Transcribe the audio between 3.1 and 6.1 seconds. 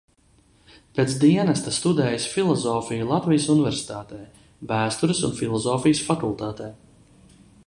Latvijas Universitātē, Vēstures un filozofijas